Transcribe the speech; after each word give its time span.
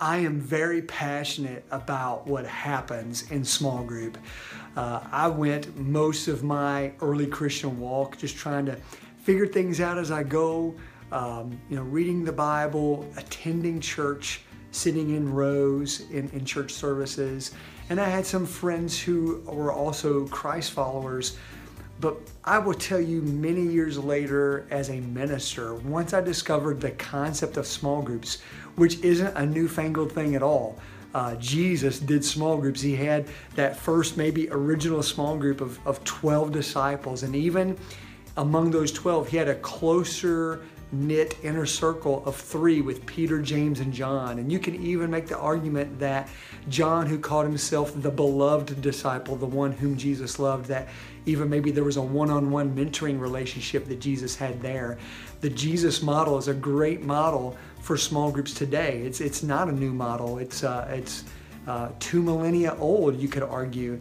I 0.00 0.18
am 0.18 0.40
very 0.40 0.82
passionate 0.82 1.64
about 1.72 2.24
what 2.24 2.46
happens 2.46 3.28
in 3.32 3.44
small 3.44 3.82
group. 3.82 4.16
Uh, 4.76 5.00
I 5.10 5.26
went 5.26 5.76
most 5.76 6.28
of 6.28 6.44
my 6.44 6.92
early 7.00 7.26
Christian 7.26 7.80
walk 7.80 8.16
just 8.16 8.36
trying 8.36 8.66
to 8.66 8.76
figure 9.22 9.46
things 9.46 9.80
out 9.80 9.98
as 9.98 10.12
I 10.12 10.22
go, 10.22 10.76
um, 11.10 11.60
you 11.68 11.74
know, 11.74 11.82
reading 11.82 12.24
the 12.24 12.32
Bible, 12.32 13.10
attending 13.16 13.80
church, 13.80 14.42
sitting 14.70 15.16
in 15.16 15.32
rows 15.32 16.02
in, 16.12 16.28
in 16.30 16.44
church 16.44 16.70
services. 16.70 17.50
And 17.90 18.00
I 18.00 18.08
had 18.08 18.24
some 18.24 18.46
friends 18.46 19.00
who 19.00 19.40
were 19.46 19.72
also 19.72 20.28
Christ 20.28 20.70
followers. 20.72 21.36
But 22.00 22.16
I 22.44 22.58
will 22.58 22.74
tell 22.74 23.00
you, 23.00 23.22
many 23.22 23.62
years 23.62 23.98
later, 23.98 24.66
as 24.70 24.88
a 24.90 25.00
minister, 25.00 25.74
once 25.74 26.14
I 26.14 26.20
discovered 26.20 26.80
the 26.80 26.92
concept 26.92 27.56
of 27.56 27.66
small 27.66 28.02
groups, 28.02 28.40
which 28.76 29.00
isn't 29.00 29.36
a 29.36 29.44
newfangled 29.44 30.12
thing 30.12 30.36
at 30.36 30.42
all, 30.42 30.78
uh, 31.14 31.34
Jesus 31.36 31.98
did 31.98 32.24
small 32.24 32.58
groups. 32.58 32.80
He 32.80 32.94
had 32.94 33.26
that 33.56 33.76
first, 33.76 34.16
maybe 34.16 34.48
original 34.50 35.02
small 35.02 35.36
group 35.36 35.60
of, 35.60 35.84
of 35.86 36.04
12 36.04 36.52
disciples. 36.52 37.24
And 37.24 37.34
even 37.34 37.76
among 38.36 38.70
those 38.70 38.92
12, 38.92 39.28
he 39.28 39.36
had 39.36 39.48
a 39.48 39.56
closer 39.56 40.62
knit 40.90 41.36
inner 41.42 41.66
circle 41.66 42.22
of 42.24 42.34
three 42.34 42.80
with 42.80 43.04
Peter, 43.04 43.40
James, 43.42 43.80
and 43.80 43.92
John. 43.92 44.38
And 44.38 44.50
you 44.50 44.58
can 44.58 44.74
even 44.82 45.10
make 45.10 45.26
the 45.26 45.38
argument 45.38 45.98
that 45.98 46.28
John, 46.68 47.06
who 47.06 47.18
called 47.18 47.46
himself 47.46 47.92
the 48.00 48.10
beloved 48.10 48.80
disciple, 48.80 49.36
the 49.36 49.46
one 49.46 49.72
whom 49.72 49.96
Jesus 49.96 50.38
loved, 50.38 50.66
that 50.66 50.88
even 51.26 51.50
maybe 51.50 51.70
there 51.70 51.84
was 51.84 51.98
a 51.98 52.02
one 52.02 52.30
on 52.30 52.50
one 52.50 52.74
mentoring 52.74 53.20
relationship 53.20 53.86
that 53.86 54.00
Jesus 54.00 54.34
had 54.34 54.62
there. 54.62 54.98
The 55.40 55.50
Jesus 55.50 56.02
model 56.02 56.38
is 56.38 56.48
a 56.48 56.54
great 56.54 57.02
model 57.02 57.56
for 57.80 57.96
small 57.96 58.30
groups 58.30 58.54
today. 58.54 59.02
It's, 59.02 59.20
it's 59.20 59.42
not 59.42 59.68
a 59.68 59.72
new 59.72 59.92
model, 59.92 60.38
it's, 60.38 60.64
uh, 60.64 60.88
it's 60.90 61.24
uh, 61.66 61.90
two 62.00 62.22
millennia 62.22 62.76
old, 62.78 63.16
you 63.16 63.28
could 63.28 63.42
argue. 63.42 64.00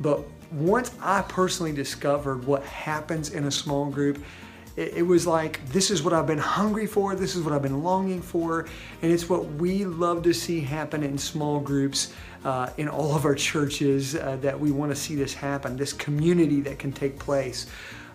But 0.00 0.24
once 0.52 0.92
I 1.00 1.22
personally 1.22 1.72
discovered 1.72 2.44
what 2.44 2.62
happens 2.64 3.30
in 3.30 3.44
a 3.44 3.50
small 3.50 3.86
group, 3.86 4.22
it, 4.78 5.02
was 5.02 5.26
like, 5.26 5.66
this 5.70 5.90
is 5.90 6.04
what 6.04 6.12
I've 6.12 6.26
been 6.26 6.38
hungry 6.38 6.86
for, 6.86 7.16
this 7.16 7.34
is 7.34 7.42
what 7.42 7.52
I've 7.52 7.62
been 7.62 7.82
longing 7.82 8.22
for, 8.22 8.66
and 9.02 9.10
it's 9.10 9.28
what 9.28 9.44
we 9.54 9.84
love 9.84 10.22
to 10.22 10.32
see 10.32 10.60
happen 10.60 11.02
in 11.02 11.18
small 11.18 11.58
groups 11.58 12.12
uh, 12.44 12.70
in 12.76 12.88
all 12.88 13.16
of 13.16 13.24
our 13.24 13.34
churches 13.34 14.14
uh, 14.14 14.36
that 14.40 14.58
we 14.58 14.70
want 14.70 14.92
to 14.92 14.96
see 14.96 15.16
this 15.16 15.34
happen, 15.34 15.76
this 15.76 15.92
community 15.92 16.60
that 16.60 16.78
can 16.78 16.92
take 16.92 17.18
place. 17.18 17.66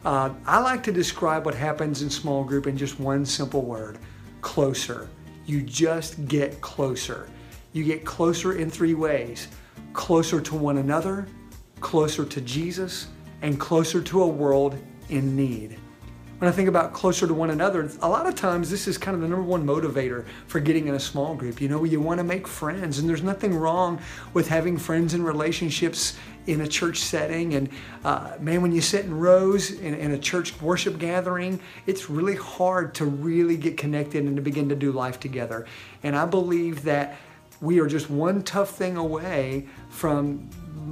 Uh, 0.05 0.29
I 0.45 0.59
like 0.59 0.83
to 0.83 0.93
describe 0.93 1.45
what 1.45 1.53
happens 1.53 2.01
in 2.01 2.09
small 2.09 2.45
group 2.45 2.65
in 2.65 2.77
just 2.77 2.97
one 2.97 3.25
simple 3.25 3.63
word 3.63 3.97
closer. 4.39 5.09
You 5.45 5.61
just 5.61 6.25
get 6.29 6.61
closer. 6.61 7.29
You 7.73 7.83
get 7.83 8.05
closer 8.05 8.57
in 8.57 8.69
three 8.69 8.93
ways 8.93 9.49
closer 9.91 10.41
to 10.41 10.55
one 10.55 10.77
another, 10.77 11.27
closer 11.81 12.25
to 12.25 12.41
Jesus, 12.41 13.07
and 13.41 13.59
closer 13.59 14.01
to 14.01 14.23
a 14.23 14.27
world 14.27 14.77
in 15.09 15.35
need 15.35 15.77
when 16.39 16.49
I 16.49 16.51
think 16.51 16.67
about 16.67 16.93
closer 16.93 17.25
to 17.27 17.33
one 17.33 17.51
another, 17.51 17.89
a 18.01 18.09
lot 18.09 18.27
of 18.27 18.35
times 18.35 18.69
this 18.69 18.87
is 18.87 18.97
kind 18.97 19.15
of 19.15 19.21
the 19.21 19.27
number 19.27 19.45
one 19.45 19.65
motivator 19.65 20.25
for 20.47 20.59
getting 20.59 20.87
in 20.87 20.95
a 20.95 20.99
small 20.99 21.35
group. 21.35 21.61
You 21.61 21.69
know, 21.69 21.83
you 21.83 22.01
want 22.01 22.17
to 22.17 22.23
make 22.23 22.47
friends, 22.47 22.99
and 22.99 23.07
there's 23.07 23.23
nothing 23.23 23.55
wrong 23.55 24.01
with 24.33 24.47
having 24.47 24.77
friends 24.77 25.13
and 25.13 25.25
relationships 25.25 26.17
in 26.47 26.61
a 26.61 26.67
church 26.67 26.97
setting. 26.97 27.53
And 27.53 27.69
uh, 28.03 28.33
man, 28.39 28.61
when 28.61 28.71
you 28.71 28.81
sit 28.81 29.05
in 29.05 29.17
rows 29.17 29.71
in, 29.71 29.93
in 29.93 30.11
a 30.11 30.17
church 30.17 30.59
worship 30.61 30.97
gathering, 30.99 31.59
it's 31.85 32.09
really 32.09 32.35
hard 32.35 32.93
to 32.95 33.05
really 33.05 33.55
get 33.55 33.77
connected 33.77 34.25
and 34.25 34.35
to 34.35 34.41
begin 34.41 34.69
to 34.69 34.75
do 34.75 34.91
life 34.91 35.19
together. 35.19 35.65
And 36.03 36.15
I 36.15 36.25
believe 36.25 36.83
that 36.83 37.15
we 37.61 37.79
are 37.79 37.87
just 37.87 38.09
one 38.09 38.43
tough 38.43 38.71
thing 38.71 38.97
away 38.97 39.67
from 39.89 40.49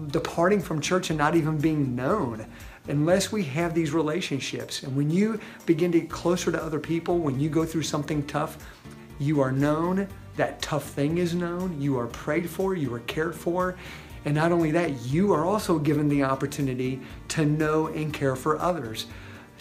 departing 0.10 0.62
from 0.62 0.80
church 0.80 1.10
and 1.10 1.18
not 1.18 1.36
even 1.36 1.58
being 1.58 1.96
known 1.96 2.46
unless 2.88 3.32
we 3.32 3.44
have 3.44 3.74
these 3.74 3.92
relationships. 3.92 4.84
And 4.84 4.96
when 4.96 5.10
you 5.10 5.40
begin 5.66 5.92
to 5.92 6.00
get 6.02 6.10
closer 6.10 6.52
to 6.52 6.64
other 6.64 6.80
people, 6.80 7.20
when 7.20 7.40
you 7.40 7.50
go 7.50 7.66
through 7.66 7.84
something 7.84 8.26
tough, 8.26 8.58
you 9.20 9.40
are 9.40 9.52
known, 9.52 10.08
that 10.36 10.62
tough 10.62 10.86
thing 10.86 11.18
is 11.18 11.36
known, 11.36 11.80
you 11.80 12.00
are 12.00 12.08
prayed 12.08 12.50
for, 12.50 12.76
you 12.76 12.94
are 12.94 13.02
cared 13.02 13.36
for. 13.36 13.76
And 14.26 14.36
not 14.36 14.52
only 14.52 14.72
that, 14.72 15.02
you 15.06 15.34
are 15.34 15.46
also 15.46 15.80
given 15.80 16.08
the 16.08 16.24
opportunity 16.24 17.02
to 17.30 17.46
know 17.46 17.88
and 17.88 18.14
care 18.14 18.36
for 18.36 18.60
others. 18.60 19.08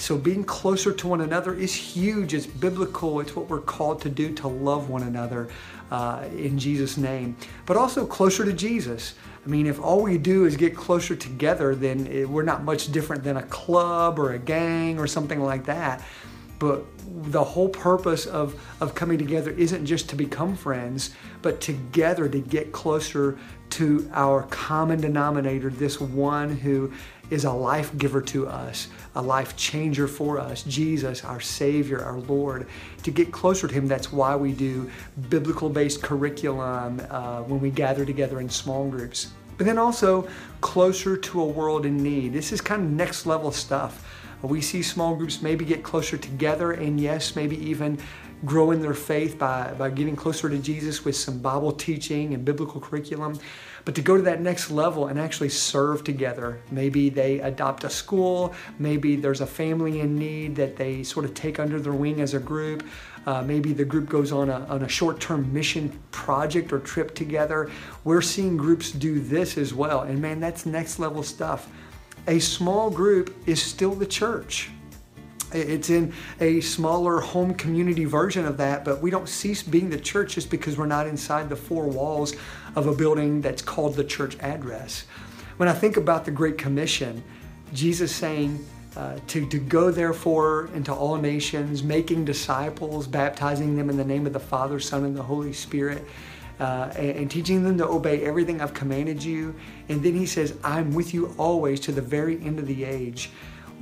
So 0.00 0.16
being 0.16 0.44
closer 0.44 0.92
to 0.92 1.06
one 1.06 1.20
another 1.20 1.52
is 1.52 1.74
huge. 1.74 2.32
It's 2.32 2.46
biblical. 2.46 3.20
It's 3.20 3.36
what 3.36 3.50
we're 3.50 3.60
called 3.60 4.00
to 4.00 4.08
do 4.08 4.32
to 4.36 4.48
love 4.48 4.88
one 4.88 5.02
another 5.02 5.50
uh, 5.90 6.24
in 6.32 6.58
Jesus' 6.58 6.96
name. 6.96 7.36
But 7.66 7.76
also 7.76 8.06
closer 8.06 8.46
to 8.46 8.52
Jesus. 8.54 9.12
I 9.44 9.48
mean, 9.50 9.66
if 9.66 9.78
all 9.78 10.02
we 10.02 10.16
do 10.16 10.46
is 10.46 10.56
get 10.56 10.74
closer 10.74 11.14
together, 11.14 11.74
then 11.74 12.06
it, 12.06 12.26
we're 12.26 12.44
not 12.44 12.64
much 12.64 12.90
different 12.90 13.22
than 13.22 13.36
a 13.36 13.42
club 13.42 14.18
or 14.18 14.32
a 14.32 14.38
gang 14.38 14.98
or 14.98 15.06
something 15.06 15.42
like 15.42 15.66
that. 15.66 16.02
But 16.60 16.84
the 17.32 17.42
whole 17.42 17.68
purpose 17.68 18.26
of, 18.26 18.54
of 18.80 18.94
coming 18.94 19.18
together 19.18 19.50
isn't 19.50 19.84
just 19.84 20.08
to 20.10 20.16
become 20.16 20.54
friends, 20.54 21.10
but 21.42 21.60
together 21.60 22.28
to 22.28 22.38
get 22.38 22.70
closer 22.70 23.38
to 23.70 24.08
our 24.12 24.44
common 24.44 25.00
denominator, 25.00 25.70
this 25.70 26.00
one 26.00 26.54
who 26.56 26.92
is 27.30 27.44
a 27.44 27.52
life 27.52 27.96
giver 27.96 28.20
to 28.20 28.46
us, 28.46 28.88
a 29.14 29.22
life 29.22 29.56
changer 29.56 30.06
for 30.06 30.38
us, 30.38 30.62
Jesus, 30.64 31.24
our 31.24 31.40
Savior, 31.40 32.02
our 32.02 32.18
Lord. 32.18 32.66
To 33.04 33.10
get 33.10 33.32
closer 33.32 33.66
to 33.66 33.74
Him, 33.74 33.88
that's 33.88 34.12
why 34.12 34.36
we 34.36 34.52
do 34.52 34.90
biblical 35.30 35.70
based 35.70 36.02
curriculum 36.02 37.00
uh, 37.08 37.42
when 37.42 37.60
we 37.60 37.70
gather 37.70 38.04
together 38.04 38.40
in 38.40 38.50
small 38.50 38.88
groups. 38.88 39.32
But 39.56 39.66
then 39.66 39.78
also 39.78 40.28
closer 40.60 41.16
to 41.16 41.40
a 41.40 41.46
world 41.46 41.86
in 41.86 42.02
need. 42.02 42.32
This 42.32 42.52
is 42.52 42.60
kind 42.60 42.82
of 42.82 42.90
next 42.90 43.26
level 43.26 43.52
stuff. 43.52 44.19
We 44.42 44.60
see 44.60 44.82
small 44.82 45.14
groups 45.16 45.42
maybe 45.42 45.64
get 45.64 45.82
closer 45.82 46.16
together 46.16 46.72
and 46.72 46.98
yes, 47.00 47.36
maybe 47.36 47.56
even 47.68 47.98
grow 48.44 48.70
in 48.70 48.80
their 48.80 48.94
faith 48.94 49.38
by, 49.38 49.72
by 49.76 49.90
getting 49.90 50.16
closer 50.16 50.48
to 50.48 50.58
Jesus 50.58 51.04
with 51.04 51.14
some 51.14 51.40
Bible 51.40 51.72
teaching 51.72 52.32
and 52.32 52.44
biblical 52.44 52.80
curriculum. 52.80 53.38
But 53.84 53.94
to 53.94 54.02
go 54.02 54.16
to 54.16 54.22
that 54.22 54.40
next 54.40 54.70
level 54.70 55.06
and 55.06 55.18
actually 55.18 55.48
serve 55.48 56.04
together, 56.04 56.60
maybe 56.70 57.08
they 57.08 57.40
adopt 57.40 57.84
a 57.84 57.90
school, 57.90 58.54
maybe 58.78 59.16
there's 59.16 59.40
a 59.40 59.46
family 59.46 60.00
in 60.00 60.16
need 60.18 60.56
that 60.56 60.76
they 60.76 61.02
sort 61.02 61.24
of 61.24 61.34
take 61.34 61.58
under 61.58 61.80
their 61.80 61.92
wing 61.92 62.20
as 62.20 62.34
a 62.34 62.38
group. 62.38 62.82
Uh, 63.26 63.42
maybe 63.42 63.74
the 63.74 63.84
group 63.84 64.08
goes 64.08 64.32
on 64.32 64.48
a, 64.48 64.60
on 64.66 64.82
a 64.82 64.88
short 64.88 65.20
term 65.20 65.52
mission 65.52 65.98
project 66.10 66.72
or 66.72 66.78
trip 66.78 67.14
together. 67.14 67.70
We're 68.04 68.22
seeing 68.22 68.56
groups 68.56 68.90
do 68.90 69.20
this 69.20 69.58
as 69.58 69.74
well. 69.74 70.00
And 70.02 70.20
man, 70.22 70.40
that's 70.40 70.64
next 70.64 70.98
level 70.98 71.22
stuff. 71.22 71.68
A 72.26 72.38
small 72.38 72.90
group 72.90 73.34
is 73.46 73.62
still 73.62 73.94
the 73.94 74.06
church. 74.06 74.70
It's 75.52 75.90
in 75.90 76.12
a 76.38 76.60
smaller 76.60 77.20
home 77.20 77.54
community 77.54 78.04
version 78.04 78.44
of 78.46 78.56
that, 78.58 78.84
but 78.84 79.02
we 79.02 79.10
don't 79.10 79.28
cease 79.28 79.62
being 79.62 79.90
the 79.90 79.98
church 79.98 80.34
just 80.34 80.48
because 80.48 80.78
we're 80.78 80.86
not 80.86 81.08
inside 81.08 81.48
the 81.48 81.56
four 81.56 81.88
walls 81.88 82.34
of 82.76 82.86
a 82.86 82.94
building 82.94 83.40
that's 83.40 83.62
called 83.62 83.96
the 83.96 84.04
church 84.04 84.38
address. 84.40 85.06
When 85.56 85.68
I 85.68 85.72
think 85.72 85.96
about 85.96 86.24
the 86.24 86.30
Great 86.30 86.56
Commission, 86.56 87.22
Jesus 87.74 88.14
saying, 88.14 88.64
uh, 88.96 89.18
to, 89.28 89.46
to 89.48 89.58
go 89.58 89.90
therefore 89.90 90.68
into 90.74 90.92
all 90.92 91.16
nations, 91.16 91.82
making 91.82 92.24
disciples, 92.24 93.06
baptizing 93.06 93.76
them 93.76 93.90
in 93.90 93.96
the 93.96 94.04
name 94.04 94.26
of 94.26 94.32
the 94.32 94.40
Father, 94.40 94.80
Son, 94.80 95.04
and 95.04 95.16
the 95.16 95.22
Holy 95.22 95.52
Spirit, 95.52 96.04
uh, 96.60 96.92
and, 96.96 97.10
and, 97.16 97.30
teaching 97.30 97.62
them 97.62 97.78
to 97.78 97.86
obey 97.88 98.22
everything 98.22 98.60
I've 98.60 98.74
commanded 98.74 99.24
you. 99.24 99.54
And 99.88 100.02
then 100.02 100.14
he 100.14 100.26
says, 100.26 100.54
I'm 100.62 100.92
with 100.92 101.14
you 101.14 101.34
always 101.38 101.80
to 101.80 101.92
the 101.92 102.02
very 102.02 102.36
end 102.42 102.58
of 102.58 102.66
the 102.66 102.84
age. 102.84 103.30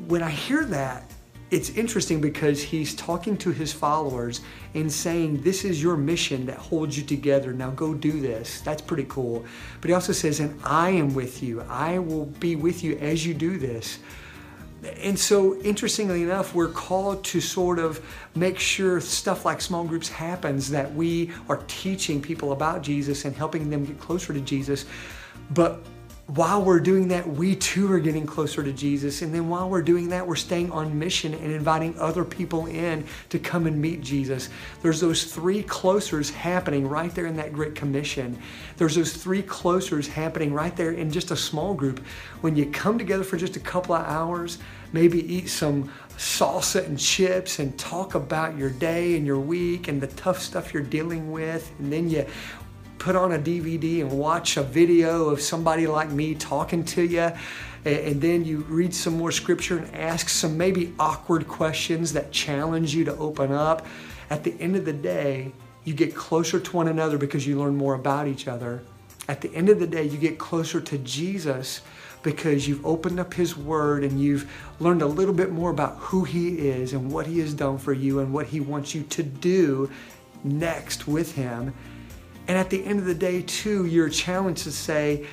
When 0.07 0.23
I 0.23 0.31
hear 0.31 0.65
that, 0.67 1.11
it's 1.51 1.71
interesting 1.71 2.21
because 2.21 2.63
he's 2.63 2.95
talking 2.95 3.37
to 3.39 3.51
his 3.51 3.73
followers 3.73 4.43
and 4.75 4.93
saying, 4.93 5.41
This 5.41 5.65
is 5.65 5.83
your 5.83 5.97
mission 5.97 6.45
that 6.47 6.59
holds 6.59 6.97
you 6.99 7.05
together. 7.05 7.53
Now 7.53 7.71
go 7.71 7.95
do 7.95 8.21
this. 8.21 8.61
That's 8.61 8.83
pretty 8.83 9.07
cool. 9.09 9.45
But 9.81 9.89
he 9.89 9.95
also 9.95 10.13
says, 10.13 10.41
And 10.41 10.61
I 10.63 10.91
am 10.91 11.15
with 11.15 11.43
you. 11.43 11.63
I 11.63 11.99
will 11.99 12.27
be 12.27 12.55
with 12.55 12.85
you 12.85 12.97
as 12.99 13.27
you 13.27 13.35
do 13.35 13.59
this. 13.59 13.99
And 14.83 15.19
so, 15.19 15.61
interestingly 15.63 16.23
enough, 16.23 16.55
we're 16.55 16.69
called 16.69 17.25
to 17.25 17.41
sort 17.41 17.79
of 17.79 18.01
make 18.37 18.59
sure 18.59 19.01
stuff 19.01 19.45
like 19.45 19.61
small 19.61 19.85
groups 19.85 20.09
happens, 20.09 20.71
that 20.71 20.95
we 20.95 21.33
are 21.49 21.63
teaching 21.67 22.23
people 22.23 22.53
about 22.53 22.83
Jesus 22.83 23.25
and 23.25 23.35
helping 23.35 23.71
them 23.71 23.85
get 23.85 23.99
closer 23.99 24.33
to 24.33 24.41
Jesus. 24.41 24.85
But 25.51 25.81
while 26.29 26.63
we're 26.63 26.81
doing 26.81 27.09
that, 27.09 27.27
we 27.27 27.57
too 27.57 27.91
are 27.91 27.99
getting 27.99 28.27
closer 28.27 28.63
to 28.63 28.71
Jesus. 28.71 29.23
And 29.23 29.35
then 29.35 29.49
while 29.49 29.71
we're 29.71 29.81
doing 29.81 30.11
that, 30.11 30.27
we're 30.27 30.37
staying 30.37 30.71
on 30.71 30.99
mission 30.99 31.33
and 31.33 31.51
inviting 31.51 31.99
other 31.99 32.23
people 32.23 32.67
in 32.67 33.07
to 33.31 33.39
come 33.39 33.67
and 33.67 33.81
meet 33.81 34.03
Jesus. 34.03 34.51
There's 34.83 35.01
those 35.01 35.25
three 35.25 35.63
closers 35.63 36.29
happening 36.29 36.87
right 36.87 37.15
there 37.15 37.25
in 37.25 37.37
that 37.37 37.55
Great 37.55 37.75
Commission. 37.75 38.39
There's 38.77 38.95
those 38.95 39.15
three 39.15 39.41
closers 39.41 40.07
happening 40.07 40.53
right 40.53 40.77
there 40.77 40.93
in 40.93 41.11
just 41.11 41.31
a 41.31 41.37
small 41.37 41.73
group. 41.73 42.01
When 42.43 42.57
you 42.57 42.67
come 42.67 42.99
together 42.99 43.25
for 43.25 43.39
just 43.39 43.57
a 43.57 43.61
couple 43.61 43.95
of 43.95 44.05
hours, 44.05 44.59
maybe 44.93 45.35
eat 45.35 45.49
some 45.49 45.91
salsa 46.19 46.85
and 46.85 46.99
chips 46.99 47.59
and 47.59 47.79
talk 47.79 48.15
about 48.15 48.55
your 48.59 48.71
day 48.71 49.17
and 49.17 49.25
your 49.25 49.41
week 49.41 49.89
and 49.89 49.99
the 49.99 50.09
tough 50.09 50.43
stuff 50.43 50.75
you're 50.75 50.83
dealing 50.83 51.33
with. 51.33 51.73
And 51.79 51.91
then 51.91 52.11
you 52.11 52.27
put 52.99 53.17
on 53.17 53.33
a 53.33 53.39
DVD 53.39 54.01
and 54.01 54.11
watch 54.11 54.57
a 54.57 54.63
video 54.63 55.29
of 55.29 55.41
somebody 55.41 55.87
like 55.87 56.11
me 56.11 56.35
talking 56.35 56.85
to 56.85 57.03
you. 57.03 57.33
And 57.85 58.21
then 58.21 58.45
you 58.45 58.59
read 58.69 58.95
some 58.95 59.17
more 59.17 59.33
scripture 59.33 59.79
and 59.79 59.95
ask 59.95 60.29
some 60.29 60.59
maybe 60.59 60.93
awkward 60.99 61.47
questions 61.49 62.13
that 62.13 62.33
challenge 62.33 62.95
you 62.95 63.05
to 63.05 63.17
open 63.17 63.53
up. 63.53 63.87
At 64.31 64.45
the 64.45 64.55
end 64.61 64.77
of 64.77 64.85
the 64.85 64.93
day, 64.93 65.53
you 65.85 65.95
get 65.95 66.15
closer 66.15 66.61
to 66.61 66.77
one 66.77 66.89
another 66.89 67.17
because 67.17 67.47
you 67.47 67.59
learn 67.59 67.77
more 67.77 67.95
about 67.95 68.27
each 68.27 68.47
other. 68.47 68.83
At 69.29 69.41
the 69.41 69.55
end 69.55 69.69
of 69.69 69.79
the 69.79 69.87
day, 69.87 70.05
you 70.05 70.19
get 70.19 70.39
closer 70.39 70.81
to 70.81 70.99
Jesus 70.99 71.83
because 72.23 72.67
you've 72.67 72.85
opened 72.85 73.21
up 73.21 73.33
His 73.33 73.57
Word 73.57 74.03
and 74.05 74.21
you've 74.21 74.51
learned 74.81 75.03
a 75.03 75.07
little 75.07 75.35
bit 75.35 75.51
more 75.51 75.71
about 75.71 75.97
who 75.97 76.25
He 76.25 76.69
is 76.69 76.93
and 76.93 77.11
what 77.11 77.27
He 77.27 77.39
has 77.39 77.55
done 77.55 77.79
for 77.79 77.93
you 77.93 78.19
and 78.21 78.33
what 78.33 78.47
He 78.49 78.61
wants 78.61 78.95
you 78.95 79.03
to 79.05 79.23
do 79.23 79.91
next 80.45 81.07
with 81.07 81.35
Him. 81.35 81.73
And 82.49 82.57
at 82.57 82.71
the 82.71 82.85
end 82.85 82.99
of 82.99 83.05
the 83.05 83.15
day, 83.15 83.43
too, 83.43 83.87
you're 83.87 84.09
challenged 84.09 84.65
to 84.65 84.73
say, 84.73 85.27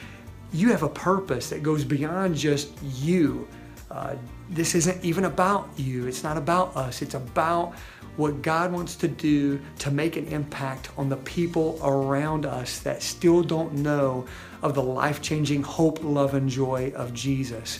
you 0.51 0.69
have 0.71 0.83
a 0.83 0.89
purpose 0.89 1.49
that 1.49 1.63
goes 1.63 1.83
beyond 1.83 2.35
just 2.35 2.71
you. 2.83 3.47
Uh, 3.89 4.15
this 4.49 4.75
isn't 4.75 5.03
even 5.03 5.25
about 5.25 5.69
you. 5.77 6.07
It's 6.07 6.23
not 6.23 6.37
about 6.37 6.75
us. 6.75 7.01
It's 7.01 7.13
about 7.15 7.73
what 8.17 8.41
God 8.41 8.71
wants 8.71 8.95
to 8.97 9.07
do 9.07 9.59
to 9.79 9.91
make 9.91 10.15
an 10.15 10.27
impact 10.27 10.89
on 10.97 11.09
the 11.09 11.17
people 11.17 11.79
around 11.83 12.45
us 12.45 12.79
that 12.79 13.01
still 13.01 13.43
don't 13.43 13.73
know 13.73 14.25
of 14.61 14.73
the 14.73 14.83
life 14.83 15.21
changing 15.21 15.63
hope, 15.63 16.03
love, 16.03 16.33
and 16.33 16.49
joy 16.49 16.91
of 16.95 17.13
Jesus. 17.13 17.79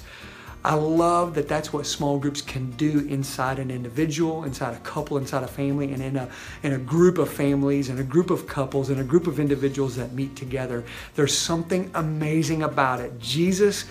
I 0.66 0.74
love 0.74 1.36
that 1.36 1.48
that's 1.48 1.72
what 1.72 1.86
small 1.86 2.18
groups 2.18 2.42
can 2.42 2.72
do 2.72 3.06
inside 3.08 3.60
an 3.60 3.70
individual, 3.70 4.46
inside 4.46 4.74
a 4.74 4.80
couple, 4.80 5.20
inside 5.20 5.44
a 5.44 5.48
family, 5.48 5.92
and 5.92 6.02
in 6.02 6.16
a, 6.16 6.28
in 6.64 6.74
a 6.74 6.80
group 6.80 7.20
of 7.20 7.30
families, 7.30 7.90
and 7.90 8.00
a 8.00 8.04
group 8.04 8.32
of 8.32 8.48
couples, 8.48 8.90
and 8.90 9.00
a 9.00 9.04
group 9.04 9.28
of 9.28 9.40
individuals 9.40 9.96
that 9.96 10.14
meet 10.14 10.36
together. 10.36 10.84
There's 11.14 11.38
something 11.38 11.92
amazing 11.94 12.64
about 12.64 13.00
it. 13.00 13.20
Jesus 13.20 13.86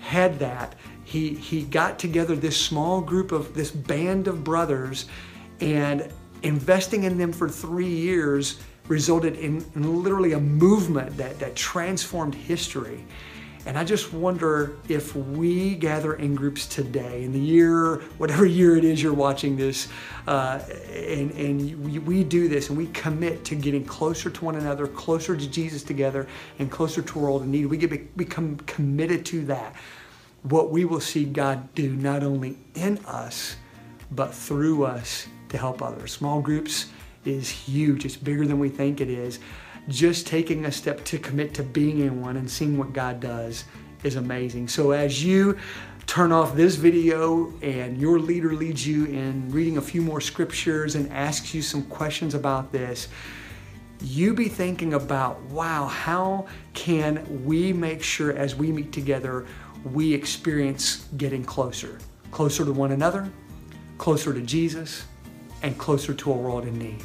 had 0.00 0.38
that. 0.38 0.74
He, 1.02 1.30
he 1.34 1.62
got 1.62 1.98
together 1.98 2.36
this 2.36 2.60
small 2.60 3.00
group 3.00 3.32
of 3.32 3.54
this 3.54 3.70
band 3.70 4.28
of 4.28 4.44
brothers, 4.44 5.06
and 5.60 6.12
investing 6.42 7.04
in 7.04 7.16
them 7.16 7.32
for 7.32 7.48
three 7.48 7.88
years 7.88 8.60
resulted 8.86 9.36
in, 9.36 9.64
in 9.74 10.02
literally 10.02 10.32
a 10.32 10.40
movement 10.40 11.16
that, 11.16 11.38
that 11.38 11.56
transformed 11.56 12.34
history. 12.34 13.06
And 13.66 13.76
I 13.76 13.84
just 13.84 14.12
wonder 14.12 14.76
if 14.88 15.14
we 15.14 15.74
gather 15.74 16.14
in 16.14 16.34
groups 16.34 16.66
today, 16.66 17.24
in 17.24 17.32
the 17.32 17.40
year, 17.40 17.96
whatever 18.16 18.46
year 18.46 18.76
it 18.76 18.84
is 18.84 19.02
you're 19.02 19.12
watching 19.12 19.56
this, 19.56 19.88
uh, 20.26 20.60
and, 20.92 21.30
and 21.32 21.84
we, 21.84 21.98
we 21.98 22.24
do 22.24 22.48
this 22.48 22.68
and 22.68 22.78
we 22.78 22.86
commit 22.88 23.44
to 23.46 23.54
getting 23.54 23.84
closer 23.84 24.30
to 24.30 24.44
one 24.44 24.54
another, 24.54 24.86
closer 24.86 25.36
to 25.36 25.46
Jesus 25.48 25.82
together, 25.82 26.26
and 26.58 26.70
closer 26.70 27.02
to 27.02 27.18
world 27.18 27.42
in 27.42 27.50
need. 27.50 27.66
We 27.66 27.76
get, 27.76 28.16
become 28.16 28.56
committed 28.58 29.26
to 29.26 29.44
that. 29.46 29.74
What 30.44 30.70
we 30.70 30.84
will 30.84 31.00
see 31.00 31.24
God 31.24 31.74
do 31.74 31.94
not 31.94 32.22
only 32.22 32.56
in 32.74 32.98
us, 33.04 33.56
but 34.10 34.32
through 34.32 34.84
us 34.84 35.26
to 35.50 35.58
help 35.58 35.82
others. 35.82 36.12
Small 36.12 36.40
groups 36.40 36.86
is 37.24 37.50
huge, 37.50 38.04
it's 38.04 38.16
bigger 38.16 38.46
than 38.46 38.58
we 38.58 38.68
think 38.68 39.00
it 39.00 39.10
is 39.10 39.40
just 39.88 40.26
taking 40.26 40.66
a 40.66 40.72
step 40.72 41.04
to 41.06 41.18
commit 41.18 41.54
to 41.54 41.62
being 41.62 42.00
in 42.00 42.20
one 42.20 42.36
and 42.36 42.50
seeing 42.50 42.76
what 42.76 42.92
God 42.92 43.20
does 43.20 43.64
is 44.02 44.16
amazing. 44.16 44.68
So 44.68 44.92
as 44.92 45.24
you 45.24 45.58
turn 46.06 46.32
off 46.32 46.54
this 46.54 46.76
video 46.76 47.52
and 47.62 48.00
your 48.00 48.18
leader 48.18 48.54
leads 48.54 48.86
you 48.86 49.06
in 49.06 49.50
reading 49.50 49.76
a 49.76 49.82
few 49.82 50.02
more 50.02 50.20
scriptures 50.20 50.94
and 50.94 51.10
asks 51.12 51.52
you 51.54 51.62
some 51.62 51.82
questions 51.84 52.34
about 52.34 52.72
this, 52.72 53.08
you 54.00 54.32
be 54.32 54.48
thinking 54.48 54.94
about, 54.94 55.40
wow, 55.44 55.86
how 55.86 56.46
can 56.72 57.44
we 57.44 57.72
make 57.72 58.02
sure 58.02 58.32
as 58.32 58.54
we 58.54 58.70
meet 58.70 58.92
together, 58.92 59.46
we 59.92 60.12
experience 60.12 61.08
getting 61.16 61.44
closer, 61.44 61.98
closer 62.30 62.64
to 62.64 62.72
one 62.72 62.92
another, 62.92 63.30
closer 63.96 64.32
to 64.32 64.40
Jesus, 64.40 65.04
and 65.62 65.76
closer 65.78 66.14
to 66.14 66.30
a 66.30 66.34
world 66.34 66.66
in 66.66 66.78
need. 66.78 67.02